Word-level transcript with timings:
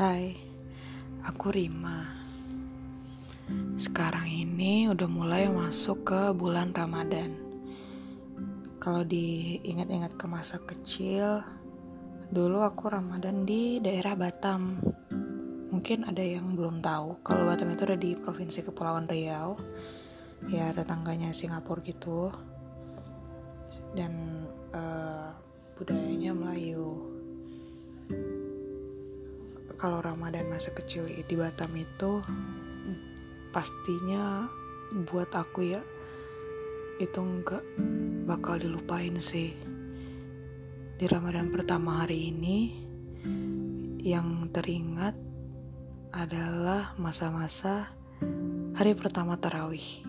Hai, 0.00 0.32
aku 1.28 1.52
Rima. 1.52 2.08
Sekarang 3.76 4.32
ini 4.32 4.88
udah 4.88 5.04
mulai 5.04 5.44
masuk 5.52 6.08
ke 6.08 6.32
bulan 6.32 6.72
Ramadan. 6.72 7.36
Kalau 8.80 9.04
diingat-ingat 9.04 10.16
ke 10.16 10.24
masa 10.24 10.56
kecil, 10.64 11.44
dulu 12.32 12.64
aku 12.64 12.88
Ramadan 12.88 13.44
di 13.44 13.76
daerah 13.76 14.16
Batam. 14.16 14.80
Mungkin 15.68 16.08
ada 16.08 16.24
yang 16.24 16.56
belum 16.56 16.80
tahu, 16.80 17.20
kalau 17.20 17.44
Batam 17.44 17.68
itu 17.68 17.84
ada 17.84 18.00
di 18.00 18.16
Provinsi 18.16 18.64
Kepulauan 18.64 19.04
Riau. 19.04 19.52
Ya, 20.48 20.72
tetangganya 20.72 21.28
Singapura 21.36 21.84
gitu. 21.84 22.32
Dan 23.92 24.16
uh, 24.72 25.28
budayanya 25.76 26.32
Melayu 26.32 27.04
kalau 29.80 30.04
Ramadan 30.04 30.44
masa 30.52 30.76
kecil 30.76 31.08
di 31.08 31.34
Batam 31.40 31.72
itu 31.72 32.20
pastinya 33.48 34.44
buat 35.08 35.32
aku 35.32 35.72
ya 35.72 35.80
itu 37.00 37.16
nggak 37.16 37.64
bakal 38.28 38.60
dilupain 38.60 39.16
sih. 39.16 39.56
Di 41.00 41.08
Ramadan 41.08 41.48
pertama 41.48 42.04
hari 42.04 42.28
ini 42.28 42.76
yang 44.04 44.52
teringat 44.52 45.16
adalah 46.12 46.92
masa-masa 47.00 47.88
hari 48.76 48.92
pertama 48.92 49.40
tarawih. 49.40 50.04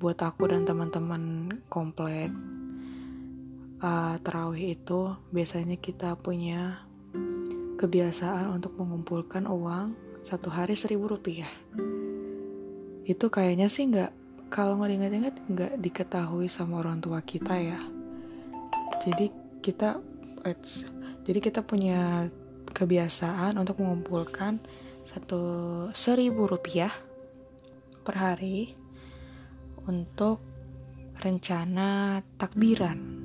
Buat 0.00 0.24
aku 0.24 0.48
dan 0.48 0.64
teman-teman 0.64 1.52
komplek 1.68 2.32
uh, 3.84 4.16
tarawih 4.24 4.80
itu 4.80 5.12
biasanya 5.28 5.76
kita 5.76 6.16
punya 6.16 6.87
kebiasaan 7.78 8.50
untuk 8.50 8.74
mengumpulkan 8.74 9.46
uang 9.46 9.94
satu 10.18 10.50
hari 10.50 10.74
seribu 10.74 11.06
rupiah. 11.06 11.48
Itu 13.06 13.30
kayaknya 13.30 13.70
sih 13.70 13.86
nggak, 13.86 14.10
kalau 14.50 14.76
nggak 14.82 14.90
diingat-ingat 14.90 15.34
nggak 15.46 15.72
diketahui 15.78 16.50
sama 16.50 16.82
orang 16.82 16.98
tua 16.98 17.22
kita 17.22 17.54
ya. 17.54 17.78
Jadi 18.98 19.30
kita, 19.62 20.02
jadi 21.22 21.38
kita 21.38 21.62
punya 21.62 22.26
kebiasaan 22.74 23.54
untuk 23.56 23.78
mengumpulkan 23.80 24.58
satu 25.06 25.40
seribu 25.94 26.50
rupiah 26.50 26.92
per 28.02 28.18
hari 28.18 28.74
untuk 29.88 30.44
rencana 31.18 32.20
takbiran 32.36 33.17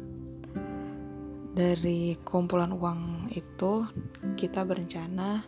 dari 1.54 2.18
kumpulan 2.26 2.74
uang 2.74 3.30
itu 3.38 3.86
kita 4.34 4.66
berencana 4.66 5.46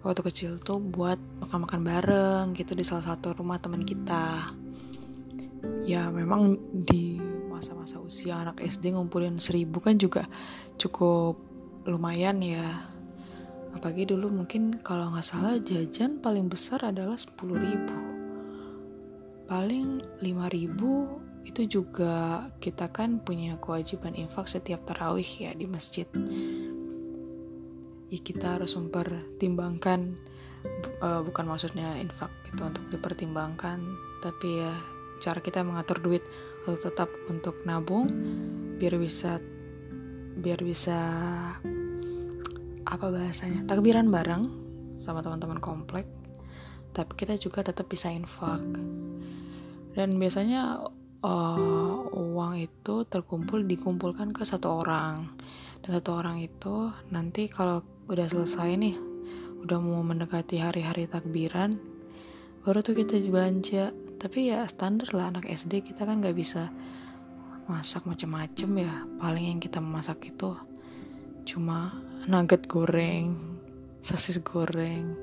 waktu 0.00 0.20
kecil 0.24 0.56
tuh 0.56 0.80
buat 0.80 1.20
makan-makan 1.44 1.80
bareng 1.84 2.46
gitu 2.56 2.72
di 2.72 2.82
salah 2.82 3.12
satu 3.12 3.36
rumah 3.36 3.60
teman 3.60 3.84
kita. 3.84 4.56
Ya 5.84 6.08
memang 6.08 6.56
di 6.72 7.20
masa-masa 7.52 8.00
usia 8.00 8.40
anak 8.40 8.64
SD 8.64 8.96
ngumpulin 8.96 9.36
seribu 9.36 9.78
kan 9.78 10.00
juga 10.00 10.24
cukup 10.80 11.36
lumayan 11.84 12.40
ya. 12.40 12.88
Apalagi 13.76 14.08
dulu 14.08 14.32
mungkin 14.32 14.80
kalau 14.80 15.12
nggak 15.12 15.26
salah 15.26 15.60
jajan 15.60 16.18
paling 16.18 16.48
besar 16.48 16.80
adalah 16.80 17.20
sepuluh 17.20 17.60
ribu. 17.60 17.96
Paling 19.46 20.00
lima 20.24 20.48
ribu 20.48 21.21
itu 21.42 21.66
juga 21.66 22.46
kita 22.62 22.90
kan 22.94 23.20
punya 23.20 23.58
kewajiban 23.58 24.14
infak 24.14 24.46
setiap 24.46 24.86
tarawih 24.86 25.26
ya 25.26 25.50
di 25.52 25.66
masjid. 25.66 26.06
Ya 28.12 28.20
kita 28.20 28.60
harus 28.60 28.76
mempertimbangkan 28.76 30.16
uh, 31.00 31.20
bukan 31.24 31.44
maksudnya 31.48 31.96
infak 31.98 32.30
itu 32.52 32.60
untuk 32.62 32.84
dipertimbangkan 32.92 33.80
tapi 34.20 34.62
ya 34.62 34.72
cara 35.18 35.40
kita 35.42 35.64
mengatur 35.64 35.98
duit 35.98 36.22
untuk 36.68 36.92
tetap 36.92 37.10
untuk 37.26 37.58
nabung 37.66 38.06
biar 38.78 39.00
bisa 39.00 39.42
biar 40.38 40.60
bisa 40.62 40.98
apa 42.86 43.06
bahasanya 43.08 43.64
takbiran 43.64 44.12
bareng 44.12 44.44
sama 45.00 45.24
teman-teman 45.24 45.58
komplek 45.58 46.06
tapi 46.92 47.16
kita 47.16 47.40
juga 47.40 47.64
tetap 47.64 47.88
bisa 47.88 48.12
infak. 48.12 48.60
Dan 49.96 50.16
biasanya 50.20 50.88
uh, 51.22 52.10
uang 52.12 52.54
itu 52.58 53.06
terkumpul 53.06 53.62
dikumpulkan 53.64 54.34
ke 54.34 54.42
satu 54.42 54.82
orang. 54.82 55.30
Dan 55.82 55.98
satu 55.98 56.18
orang 56.18 56.42
itu 56.42 56.90
nanti 57.10 57.46
kalau 57.50 57.82
udah 58.10 58.26
selesai 58.26 58.74
nih 58.78 58.96
udah 59.62 59.78
mau 59.78 60.02
mendekati 60.02 60.58
hari-hari 60.58 61.06
takbiran 61.06 61.78
baru 62.66 62.82
tuh 62.82 62.98
kita 62.98 63.18
belanja. 63.30 63.94
Tapi 64.22 64.54
ya 64.54 64.62
standar 64.70 65.10
lah 65.18 65.34
anak 65.34 65.50
SD 65.50 65.82
kita 65.82 66.06
kan 66.06 66.22
nggak 66.22 66.38
bisa 66.38 66.70
masak 67.66 68.06
macem-macem 68.06 68.70
ya. 68.78 69.06
Paling 69.18 69.50
yang 69.50 69.58
kita 69.58 69.82
masak 69.82 70.30
itu 70.30 70.54
cuma 71.42 71.90
nugget 72.30 72.70
goreng 72.70 73.34
sosis 74.02 74.38
goreng. 74.42 75.14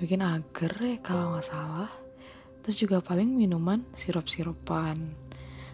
Bikin 0.00 0.20
agar 0.20 0.72
ya 0.84 0.96
kalau 1.00 1.36
nggak 1.36 1.48
salah 1.48 2.07
terus 2.68 2.84
juga 2.84 3.00
paling 3.00 3.32
minuman 3.32 3.80
sirup-sirupan. 3.96 5.00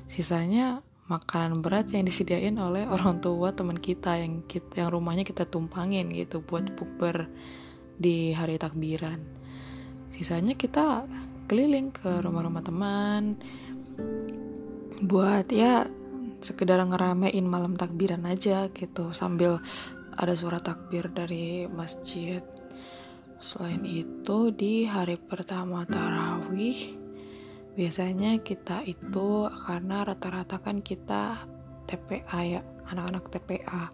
Sisanya 0.07 0.79
makanan 1.11 1.59
berat 1.59 1.91
yang 1.91 2.07
disediain 2.07 2.55
oleh 2.55 2.87
orang 2.95 3.19
tua 3.19 3.51
teman 3.51 3.83
kita 3.83 4.15
yang 4.15 4.47
kita, 4.47 4.87
yang 4.87 4.95
rumahnya 4.95 5.27
kita 5.27 5.43
tumpangin 5.43 6.15
gitu 6.15 6.39
buat 6.39 6.71
bukber 6.79 7.27
di 7.99 8.31
hari 8.31 8.63
takbiran. 8.63 9.19
Sisanya 10.07 10.55
kita 10.55 11.03
keliling 11.51 11.91
ke 11.91 12.23
rumah-rumah 12.23 12.63
teman 12.63 13.43
buat 15.03 15.51
ya 15.51 15.91
sekedar 16.39 16.79
ngeramein 16.79 17.43
malam 17.43 17.75
takbiran 17.75 18.23
aja 18.23 18.71
gitu 18.71 19.11
sambil 19.11 19.59
ada 20.15 20.39
suara 20.39 20.63
takbir 20.63 21.11
dari 21.11 21.67
masjid 21.67 22.54
Selain 23.45 23.85
itu, 23.85 24.49
di 24.57 24.89
hari 24.89 25.21
pertama 25.21 25.85
tarawih, 25.85 26.97
biasanya 27.77 28.41
kita 28.41 28.81
itu 28.89 29.53
karena 29.69 30.01
rata-rata 30.01 30.57
kan 30.65 30.81
kita 30.81 31.45
TPA 31.85 32.41
ya, 32.41 32.61
anak-anak 32.89 33.29
TPA. 33.29 33.93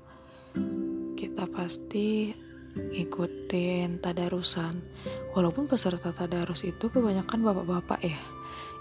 Kita 1.19 1.51
pasti 1.51 2.31
ngikutin 2.79 3.99
tadarusan. 3.99 4.87
Walaupun 5.35 5.67
peserta 5.67 6.15
tadarus 6.15 6.63
itu 6.63 6.87
kebanyakan 6.87 7.43
bapak-bapak 7.43 8.07
ya. 8.07 8.23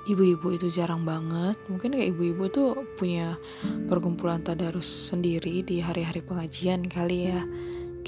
Ibu-ibu 0.06 0.54
itu 0.54 0.70
jarang 0.70 1.02
banget. 1.02 1.58
Mungkin 1.66 1.98
kayak 1.98 2.14
ibu-ibu 2.14 2.46
tuh 2.54 2.78
punya 2.94 3.42
perkumpulan 3.90 4.46
tadarus 4.46 4.86
sendiri 4.86 5.66
di 5.66 5.82
hari-hari 5.82 6.22
pengajian 6.22 6.86
kali 6.86 7.34
ya 7.34 7.42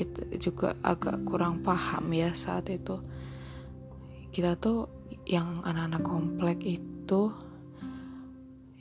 kita 0.02 0.26
juga 0.42 0.74
agak 0.82 1.22
kurang 1.30 1.62
paham 1.62 2.10
ya 2.10 2.34
saat 2.34 2.74
itu. 2.74 2.98
Kita 4.34 4.58
tuh 4.58 4.90
yang 5.30 5.62
anak-anak 5.62 6.02
komplek 6.02 6.66
itu 6.66 7.30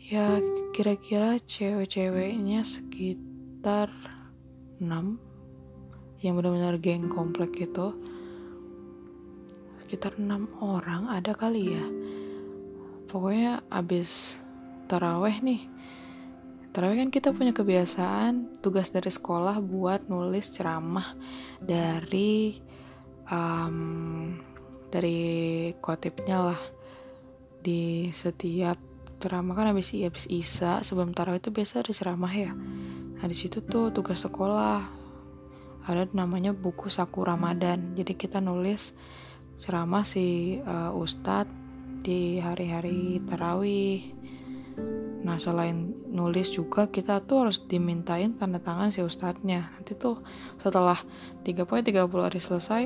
ya 0.00 0.41
kira-kira 0.72 1.36
cewek-ceweknya 1.36 2.64
sekitar 2.64 3.92
6 4.81 5.20
yang 6.25 6.32
benar-benar 6.41 6.81
geng 6.81 7.12
komplek 7.12 7.69
itu. 7.69 7.92
Sekitar 9.84 10.16
6 10.16 10.56
orang 10.64 11.12
ada 11.12 11.37
kali 11.37 11.76
ya. 11.76 11.84
Pokoknya 13.12 13.60
abis 13.69 14.41
taraweh 14.88 15.37
nih 15.44 15.69
Terawih 16.70 17.02
kan 17.02 17.11
kita 17.11 17.34
punya 17.34 17.50
kebiasaan 17.50 18.62
tugas 18.62 18.94
dari 18.94 19.11
sekolah 19.11 19.58
buat 19.58 20.06
nulis 20.06 20.55
ceramah 20.55 21.19
dari 21.58 22.62
um, 23.26 24.38
dari 24.87 25.19
kotipnya 25.82 26.55
lah 26.55 26.61
di 27.58 28.14
setiap 28.14 28.78
ceramah 29.19 29.58
kan 29.58 29.75
habis 29.75 29.90
habis 29.99 30.31
isa 30.31 30.78
sebelum 30.87 31.11
tarawih 31.11 31.43
itu 31.43 31.50
biasa 31.50 31.82
ada 31.82 31.90
ceramah 31.90 32.31
ya. 32.31 32.55
Nah 33.19 33.26
di 33.26 33.34
situ 33.34 33.66
tuh 33.66 33.90
tugas 33.90 34.23
sekolah 34.23 34.81
ada 35.90 36.06
namanya 36.14 36.55
buku 36.55 36.87
saku 36.87 37.26
Ramadan. 37.26 37.99
Jadi 37.99 38.14
kita 38.14 38.38
nulis 38.38 38.94
ceramah 39.58 40.06
si 40.06 40.56
uh, 40.62 40.94
ustadz 40.94 41.50
di 42.00 42.40
hari-hari 42.40 43.20
tarawih 43.26 44.19
Nah 45.31 45.38
selain 45.38 45.94
nulis 46.11 46.50
juga 46.50 46.91
kita 46.91 47.23
tuh 47.23 47.47
harus 47.47 47.62
dimintain 47.71 48.35
tanda 48.35 48.59
tangan 48.59 48.91
si 48.91 48.99
ustadznya. 48.99 49.71
Nanti 49.79 49.94
tuh 49.94 50.19
setelah 50.59 50.99
30 51.47 51.62
30 51.71 52.27
hari 52.27 52.43
selesai 52.43 52.82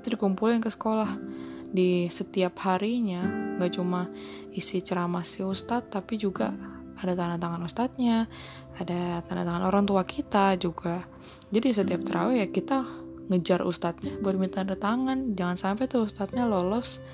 itu 0.00 0.06
dikumpulin 0.16 0.64
ke 0.64 0.72
sekolah. 0.72 1.20
Di 1.68 2.08
setiap 2.08 2.56
harinya 2.64 3.20
nggak 3.60 3.76
cuma 3.76 4.08
isi 4.56 4.80
ceramah 4.80 5.28
si 5.28 5.44
ustadz 5.44 5.92
tapi 5.92 6.16
juga 6.16 6.56
ada 6.96 7.12
tanda 7.12 7.36
tangan 7.36 7.68
ustadznya, 7.68 8.32
ada 8.80 9.20
tanda 9.28 9.44
tangan 9.44 9.68
orang 9.68 9.84
tua 9.84 10.08
kita 10.08 10.56
juga. 10.56 11.04
Jadi 11.52 11.68
setiap 11.76 12.00
terawih 12.00 12.40
ya 12.40 12.48
kita 12.48 12.80
ngejar 13.28 13.60
ustadznya 13.60 14.16
buat 14.24 14.40
minta 14.40 14.64
tanda 14.64 14.80
tangan 14.80 15.36
jangan 15.36 15.56
sampai 15.60 15.84
tuh 15.84 16.08
ustadznya 16.08 16.48
lolos 16.48 17.04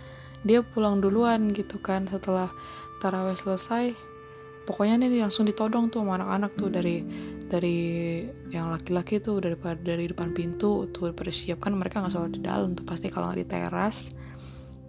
dia 0.42 0.62
pulang 0.62 0.98
duluan 0.98 1.50
gitu 1.54 1.78
kan 1.78 2.06
setelah 2.10 2.50
taraweh 2.98 3.36
selesai 3.38 4.09
pokoknya 4.70 5.02
nih 5.02 5.26
langsung 5.26 5.50
ditodong 5.50 5.90
tuh 5.90 6.06
sama 6.06 6.22
anak-anak 6.22 6.54
tuh 6.54 6.70
dari 6.70 7.02
dari 7.50 7.78
yang 8.54 8.70
laki-laki 8.70 9.18
tuh 9.18 9.42
daripada 9.42 9.82
dari 9.82 10.06
depan 10.06 10.30
pintu 10.30 10.86
tuh 10.94 11.10
persiapkan 11.10 11.74
mereka 11.74 11.98
nggak 11.98 12.14
sholat 12.14 12.30
di 12.30 12.38
dalam 12.38 12.78
tuh. 12.78 12.86
Pasti 12.86 13.10
kalau 13.10 13.34
di 13.34 13.42
teras 13.42 14.14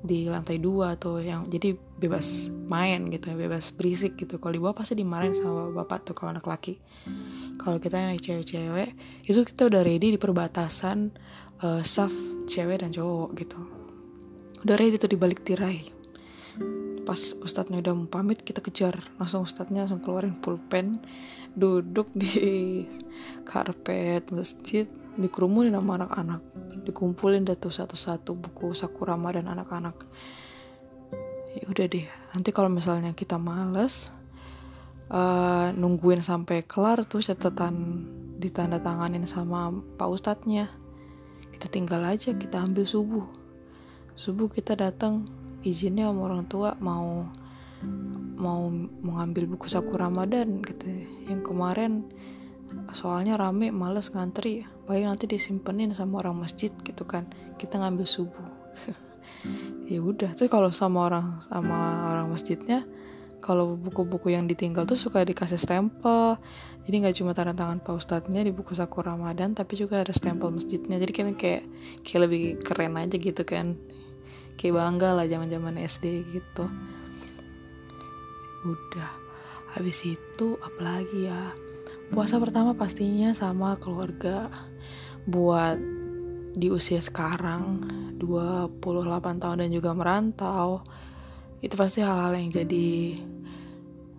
di 0.01 0.29
lantai 0.29 0.61
dua 0.61 0.97
tuh 0.97 1.21
yang 1.21 1.49
jadi 1.49 1.73
bebas 1.73 2.53
main 2.69 3.09
gitu 3.09 3.33
bebas 3.33 3.73
berisik 3.73 4.21
gitu. 4.21 4.37
Kalau 4.37 4.53
di 4.53 4.61
bawah 4.61 4.77
pasti 4.77 4.93
dimarahin 4.93 5.33
sama 5.33 5.73
bapak 5.73 6.05
tuh 6.05 6.13
kalau 6.13 6.37
anak 6.37 6.45
laki. 6.45 6.77
Kalau 7.57 7.81
kita 7.81 7.97
naik 7.97 8.21
cewek-cewek 8.21 8.93
itu 9.25 9.41
kita 9.41 9.65
udah 9.65 9.81
ready 9.81 10.13
di 10.13 10.19
perbatasan 10.21 11.09
uh, 11.65 11.81
saf 11.81 12.13
cewek 12.45 12.85
dan 12.85 12.93
cowok 12.93 13.29
gitu. 13.33 13.57
Udah 14.61 14.77
ready 14.77 15.01
tuh 15.01 15.09
di 15.09 15.17
balik 15.17 15.41
tirai 15.41 16.01
pas 17.11 17.35
ustadznya 17.43 17.83
udah 17.83 17.91
mau 17.91 18.07
pamit 18.07 18.39
kita 18.39 18.63
kejar. 18.63 18.95
Langsung 19.19 19.43
ustadznya 19.43 19.83
langsung 19.83 19.99
keluarin 19.99 20.31
pulpen 20.31 21.03
duduk 21.59 22.07
di 22.15 22.87
karpet 23.43 24.31
masjid 24.31 24.87
dikerumunin 25.19 25.75
sama 25.75 25.99
anak-anak. 25.99 26.39
Dikumpulin 26.87 27.43
deh 27.43 27.59
tuh 27.59 27.75
satu-satu 27.75 28.31
buku 28.39 28.71
Sakurama 28.71 29.35
dan 29.35 29.51
anak-anak. 29.51 30.07
Ya 31.51 31.67
udah 31.67 31.83
deh 31.91 32.07
nanti 32.31 32.55
kalau 32.55 32.71
misalnya 32.71 33.11
kita 33.11 33.35
males 33.35 34.07
uh, 35.11 35.75
nungguin 35.75 36.23
sampai 36.23 36.63
kelar 36.63 37.03
tuh 37.03 37.19
catatan 37.19 38.07
ditanda 38.39 38.79
tanganin 38.79 39.27
sama 39.27 39.67
pak 39.99 40.07
ustadznya. 40.07 40.71
Kita 41.51 41.67
tinggal 41.67 42.07
aja 42.07 42.31
kita 42.31 42.63
ambil 42.63 42.87
subuh. 42.87 43.27
Subuh 44.15 44.47
kita 44.47 44.79
datang 44.79 45.40
izinnya 45.61 46.09
sama 46.09 46.21
orang 46.29 46.43
tua 46.49 46.73
mau 46.81 47.29
mau 48.41 48.69
mengambil 49.05 49.45
buku 49.45 49.69
Sakura 49.69 50.09
Ramadan 50.09 50.61
gitu. 50.65 50.89
Yang 51.29 51.41
kemarin 51.45 51.91
soalnya 52.93 53.37
rame 53.37 53.69
males 53.69 54.09
ngantri. 54.09 54.65
Paling 54.89 55.07
nanti 55.07 55.29
disimpenin 55.29 55.93
sama 55.93 56.25
orang 56.25 56.41
masjid 56.41 56.73
gitu 56.81 57.05
kan. 57.05 57.29
Kita 57.57 57.77
ngambil 57.77 58.05
subuh. 58.05 58.49
Ya 59.91 59.99
udah. 59.99 60.31
Tuh 60.37 60.47
kalau 60.47 60.71
sama 60.71 61.11
orang 61.11 61.43
sama 61.49 62.07
orang 62.13 62.31
masjidnya 62.31 62.87
kalau 63.43 63.75
buku-buku 63.75 64.31
yang 64.31 64.47
ditinggal 64.47 64.87
tuh 64.87 64.95
suka 64.95 65.25
dikasih 65.25 65.59
stempel. 65.59 66.39
Jadi 66.87 66.95
nggak 67.01 67.15
cuma 67.19 67.35
tanda 67.35 67.51
tangan 67.51 67.83
pak 67.83 67.99
ustadznya 67.99 68.39
di 68.45 68.55
buku 68.55 68.71
Sakura 68.71 69.11
Ramadan 69.17 69.51
tapi 69.51 69.75
juga 69.75 69.99
ada 69.99 70.13
stempel 70.15 70.53
masjidnya. 70.53 70.95
Jadi 70.95 71.11
kan 71.11 71.27
kayak 71.35 71.63
kayak 72.07 72.21
lebih 72.23 72.43
keren 72.63 72.95
aja 72.95 73.17
gitu 73.19 73.43
kan 73.43 73.75
kayak 74.61 74.77
bangga 74.77 75.17
lah 75.17 75.25
zaman 75.25 75.49
zaman 75.49 75.81
SD 75.81 76.05
gitu. 76.29 76.69
Udah 78.61 79.11
habis 79.73 80.05
itu 80.05 80.61
apalagi 80.61 81.25
ya? 81.25 81.57
Puasa 82.13 82.37
pertama 82.37 82.77
pastinya 82.77 83.33
sama 83.33 83.73
keluarga. 83.81 84.53
Buat 85.25 85.81
di 86.53 86.67
usia 86.69 87.01
sekarang 87.01 87.89
28 88.21 89.41
tahun 89.41 89.57
dan 89.65 89.69
juga 89.73 89.97
merantau 89.97 90.85
itu 91.61 91.73
pasti 91.77 92.05
hal-hal 92.05 92.35
yang 92.37 92.51
jadi 92.51 93.17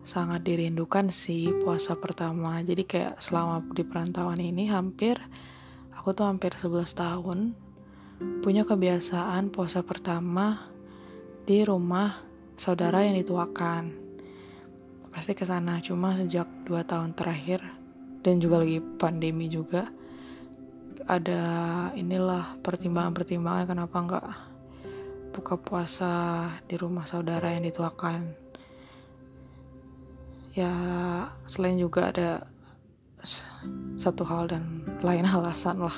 sangat 0.03 0.43
dirindukan 0.43 1.11
sih 1.15 1.55
puasa 1.63 1.95
pertama. 1.95 2.59
Jadi 2.67 2.83
kayak 2.83 3.23
selama 3.23 3.63
di 3.71 3.87
perantauan 3.87 4.43
ini 4.43 4.67
hampir 4.67 5.23
aku 5.95 6.11
tuh 6.19 6.27
hampir 6.27 6.51
11 6.55 6.83
tahun 6.99 7.39
punya 8.43 8.67
kebiasaan 8.67 9.55
puasa 9.55 9.87
pertama 9.87 10.71
di 11.47 11.63
rumah 11.63 12.23
saudara 12.59 13.07
yang 13.07 13.15
dituakan. 13.19 13.95
Pasti 15.13 15.37
ke 15.37 15.45
sana 15.45 15.79
cuma 15.85 16.17
sejak 16.17 16.49
2 16.67 16.83
tahun 16.83 17.13
terakhir 17.15 17.63
dan 18.23 18.43
juga 18.43 18.63
lagi 18.63 18.79
pandemi 18.81 19.47
juga 19.47 19.91
ada 21.07 21.43
inilah 21.99 22.59
pertimbangan-pertimbangan 22.63 23.67
kenapa 23.67 23.97
nggak 23.99 24.29
buka 25.35 25.55
puasa 25.59 26.13
di 26.71 26.79
rumah 26.79 27.09
saudara 27.09 27.51
yang 27.53 27.67
dituakan. 27.67 28.39
Ya 30.53 30.73
selain 31.49 31.81
juga 31.81 32.13
ada 32.13 32.47
satu 33.97 34.27
hal 34.27 34.51
dan 34.51 34.85
lain 35.01 35.27
alasan 35.33 35.83
lah 35.83 35.97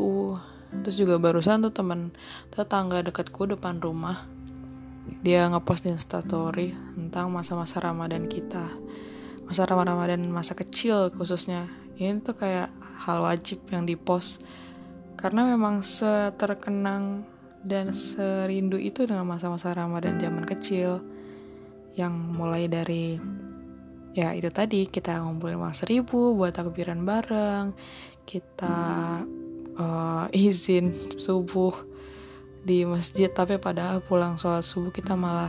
gitu 0.00 0.40
terus 0.86 0.96
juga 0.96 1.18
barusan 1.18 1.66
tuh 1.66 1.74
teman 1.74 2.14
tetangga 2.54 3.02
dekatku 3.02 3.42
depan 3.50 3.82
rumah 3.82 4.22
dia 5.20 5.50
ngepost 5.50 5.84
di 5.84 5.90
instastory 5.90 6.70
tentang 6.94 7.34
masa-masa 7.34 7.82
ramadan 7.82 8.30
kita. 8.30 8.70
Masa 9.42 9.66
Ramadan 9.66 10.22
masa 10.30 10.54
kecil 10.54 11.10
khususnya. 11.10 11.66
Ini 11.98 12.22
tuh 12.22 12.38
kayak 12.38 12.70
hal 13.02 13.18
wajib 13.18 13.66
yang 13.74 13.84
dipost. 13.84 14.40
Karena 15.18 15.44
memang 15.44 15.82
seterkenang 15.82 17.26
dan 17.60 17.92
serindu 17.92 18.78
itu 18.78 19.04
dengan 19.04 19.26
masa-masa 19.26 19.74
Ramadan 19.74 20.22
zaman 20.22 20.46
kecil. 20.46 21.02
Yang 21.98 22.14
mulai 22.38 22.70
dari 22.70 23.18
ya 24.14 24.30
itu 24.32 24.48
tadi 24.54 24.86
kita 24.86 25.22
ngumpulin 25.26 25.58
uang 25.58 25.74
seribu 25.74 26.34
buat 26.34 26.50
takbiran 26.50 27.06
bareng 27.06 27.70
kita 28.26 28.78
uh, 29.80 30.28
izin 30.30 30.92
subuh 31.16 31.72
di 32.60 32.84
masjid 32.84 33.32
tapi 33.32 33.56
padahal 33.56 34.04
pulang 34.04 34.36
sholat 34.36 34.60
subuh 34.60 34.92
kita 34.92 35.16
malah 35.16 35.48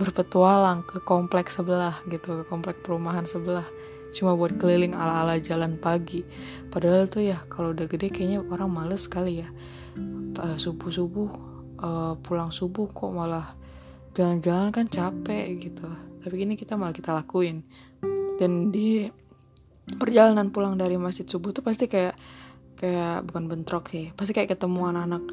berpetualang 0.00 0.84
ke 0.84 1.00
kompleks 1.04 1.60
sebelah 1.60 2.00
gitu 2.08 2.40
ke 2.40 2.44
komplek 2.48 2.80
perumahan 2.80 3.28
sebelah. 3.28 3.64
Cuma 4.12 4.32
buat 4.32 4.56
keliling 4.56 4.96
ala-ala 4.96 5.36
jalan 5.40 5.76
pagi. 5.76 6.24
Padahal 6.72 7.08
tuh 7.08 7.24
ya 7.24 7.44
kalau 7.52 7.76
udah 7.76 7.84
gede 7.88 8.12
kayaknya 8.12 8.40
orang 8.44 8.72
males 8.72 9.04
sekali 9.04 9.44
ya. 9.44 9.48
Subuh 10.60 10.92
subuh 10.92 11.30
uh, 11.80 12.14
pulang 12.20 12.52
subuh 12.52 12.92
kok 12.92 13.12
malah 13.12 13.56
jalan-jalan 14.12 14.68
kan 14.72 14.86
capek 14.88 15.44
gitu. 15.60 15.88
Tapi 16.20 16.34
ini 16.44 16.60
kita 16.60 16.76
malah 16.76 16.92
kita 16.92 17.16
lakuin. 17.16 17.64
Dan 18.36 18.68
di 18.68 19.08
perjalanan 19.96 20.52
pulang 20.52 20.76
dari 20.76 21.00
masjid 21.00 21.24
subuh 21.24 21.56
tuh 21.56 21.64
pasti 21.64 21.88
kayak 21.88 22.18
kayak 22.76 23.24
bukan 23.26 23.44
bentrok 23.48 23.88
sih. 23.90 24.12
Pasti 24.12 24.36
kayak 24.36 24.56
ketemu 24.56 24.92
anak-anak 24.92 25.24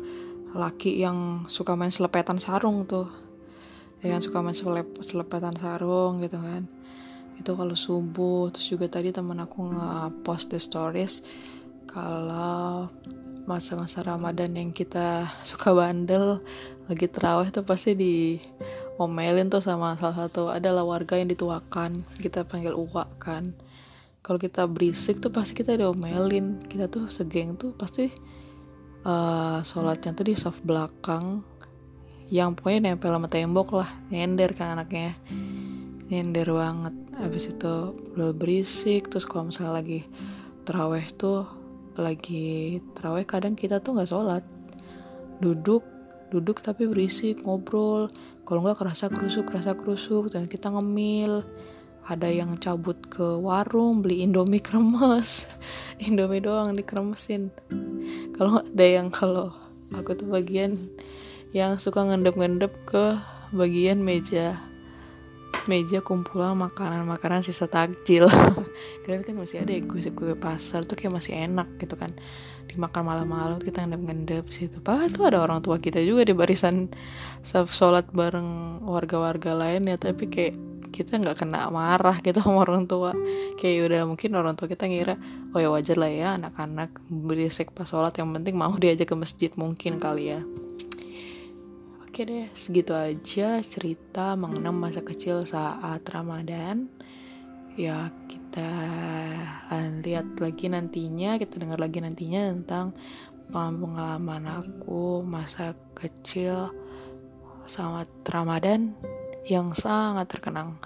laki 0.54 1.02
yang 1.02 1.50
suka 1.52 1.76
main 1.76 1.92
selepetan 1.92 2.40
sarung 2.40 2.88
tuh. 2.88 3.12
Ya 4.04 4.16
kan 4.16 4.22
suka 4.24 4.40
main 4.44 4.56
selep 4.56 5.00
selepetan 5.04 5.56
sarung 5.60 6.24
gitu 6.24 6.40
kan. 6.40 6.68
Itu 7.40 7.56
kalau 7.60 7.76
subuh 7.76 8.52
terus 8.52 8.68
juga 8.72 8.88
tadi 8.88 9.12
teman 9.12 9.40
aku 9.44 9.74
nge-post 9.74 10.54
the 10.54 10.60
stories 10.60 11.24
kalau 11.90 12.88
masa-masa 13.44 14.00
Ramadan 14.04 14.56
yang 14.56 14.72
kita 14.72 15.28
suka 15.50 15.76
bandel 15.76 16.40
lagi 16.88 17.08
terawih 17.08 17.52
tuh 17.52 17.64
pasti 17.64 17.96
di 17.96 18.16
omelin 19.00 19.48
tuh 19.48 19.64
sama 19.64 19.96
salah 19.96 20.28
satu 20.28 20.52
adalah 20.52 20.84
warga 20.86 21.20
yang 21.20 21.28
dituakan. 21.28 22.08
Kita 22.20 22.48
panggil 22.48 22.76
uak 22.76 23.20
kan 23.20 23.63
kalau 24.24 24.40
kita 24.40 24.64
berisik 24.72 25.20
tuh 25.20 25.36
pasti 25.36 25.52
kita 25.52 25.76
diomelin. 25.76 26.64
Kita 26.64 26.88
tuh 26.88 27.12
segeng 27.12 27.60
tuh 27.60 27.76
pasti 27.76 28.08
uh, 29.04 29.60
sholatnya 29.60 30.16
tuh 30.16 30.26
di 30.32 30.34
soft 30.40 30.64
belakang. 30.64 31.44
Yang 32.32 32.50
pokoknya 32.56 32.96
nempel 32.96 33.12
sama 33.12 33.28
tembok 33.28 33.84
lah. 33.84 33.92
Nyender 34.08 34.56
kan 34.56 34.80
anaknya. 34.80 35.20
Nyender 36.08 36.48
banget. 36.56 36.96
Habis 37.20 37.52
itu 37.52 37.74
udah 38.16 38.32
berisik. 38.32 39.12
Terus 39.12 39.28
kalau 39.28 39.52
misalnya 39.52 39.84
lagi 39.84 40.08
teraweh 40.64 41.04
tuh 41.20 41.44
lagi 42.00 42.80
teraweh 42.96 43.28
kadang 43.28 43.60
kita 43.60 43.84
tuh 43.84 44.00
nggak 44.00 44.08
sholat. 44.08 44.44
Duduk 45.44 45.84
duduk 46.32 46.64
tapi 46.64 46.88
berisik 46.88 47.44
ngobrol. 47.44 48.08
Kalau 48.48 48.64
nggak 48.64 48.80
kerasa 48.80 49.12
kerusuk 49.12 49.52
kerasa 49.52 49.76
kerusuk. 49.76 50.32
Dan 50.32 50.48
kita 50.48 50.72
ngemil 50.72 51.44
ada 52.04 52.28
yang 52.28 52.60
cabut 52.60 53.00
ke 53.08 53.24
warung 53.40 54.04
beli 54.04 54.28
indomie 54.28 54.60
kremes. 54.60 55.48
Indomie 56.06 56.44
doang 56.44 56.76
dikremesin. 56.76 57.48
Kalau 58.36 58.60
ada 58.60 58.86
yang 58.86 59.08
kalau 59.08 59.56
aku 59.96 60.12
tuh 60.12 60.28
bagian 60.28 60.92
yang 61.56 61.80
suka 61.80 62.04
ngendep-ngendep 62.04 62.74
ke 62.84 63.16
bagian 63.56 64.04
meja 64.04 64.60
meja 65.70 66.04
kumpulan 66.04 66.60
makanan-makanan 66.60 67.40
sisa 67.40 67.72
takjil. 67.72 68.28
Kalian 69.08 69.24
kan 69.24 69.36
masih 69.40 69.64
ada 69.64 69.72
ya 69.72 69.80
kue-kue 69.88 70.36
pasar 70.36 70.84
tuh 70.84 71.00
kayak 71.00 71.24
masih 71.24 71.40
enak 71.40 71.72
gitu 71.80 71.96
kan. 71.96 72.12
Dimakan 72.68 73.08
malam-malam 73.08 73.64
kita 73.64 73.88
ngendep-ngendep 73.88 74.52
situ. 74.52 74.84
Padahal 74.84 75.08
tuh 75.08 75.24
ada 75.32 75.40
orang 75.40 75.64
tua 75.64 75.80
kita 75.80 76.04
juga 76.04 76.28
di 76.28 76.36
barisan 76.36 76.92
sholat 77.48 78.12
bareng 78.12 78.84
warga-warga 78.84 79.56
lain 79.56 79.88
ya 79.88 79.96
tapi 79.96 80.28
kayak 80.28 80.73
kita 80.94 81.18
nggak 81.18 81.42
kena 81.42 81.74
marah 81.74 82.22
gitu 82.22 82.38
sama 82.38 82.62
orang 82.62 82.86
tua. 82.86 83.18
Kayak 83.58 83.90
udah 83.90 84.02
mungkin 84.06 84.30
orang 84.38 84.54
tua 84.54 84.70
kita 84.70 84.86
ngira 84.86 85.18
oh 85.52 85.60
ya 85.60 85.74
wajar 85.74 85.98
lah 85.98 86.14
ya 86.14 86.28
anak-anak 86.38 87.02
berisik 87.10 87.74
pas 87.74 87.90
sholat 87.90 88.14
yang 88.14 88.30
penting 88.30 88.54
mau 88.54 88.78
diajak 88.82 89.10
ke 89.10 89.16
masjid 89.18 89.50
mungkin 89.58 89.98
kali 89.98 90.38
ya. 90.38 90.46
Oke 92.06 92.30
deh 92.30 92.46
segitu 92.54 92.94
aja 92.94 93.58
cerita 93.66 94.38
mengenai 94.38 94.70
masa 94.70 95.02
kecil 95.02 95.42
saat 95.50 96.06
ramadan. 96.14 96.86
Ya 97.74 98.14
kita 98.30 98.70
lihat 100.06 100.38
lagi 100.38 100.70
nantinya 100.70 101.42
kita 101.42 101.58
dengar 101.58 101.82
lagi 101.82 102.06
nantinya 102.06 102.54
tentang 102.54 102.94
pengalaman 103.50 104.46
aku 104.46 105.26
masa 105.26 105.74
kecil 105.98 106.70
Selamat 107.64 108.12
Ramadan 108.28 108.92
yang 109.48 109.76
sangat 109.76 110.32
terkenang. 110.32 110.80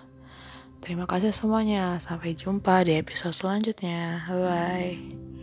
Terima 0.82 1.10
kasih 1.10 1.34
semuanya. 1.34 1.98
Sampai 2.00 2.38
jumpa 2.38 2.86
di 2.86 2.98
episode 2.98 3.36
selanjutnya. 3.36 4.24
Bye. 4.30 5.37